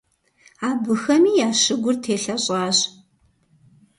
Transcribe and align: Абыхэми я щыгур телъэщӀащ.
Абыхэми 0.69 1.31
я 1.47 1.49
щыгур 1.61 1.95
телъэщӀащ. 2.03 2.77